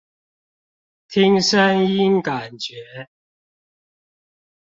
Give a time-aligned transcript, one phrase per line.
[1.09, 3.07] 聽聲音感覺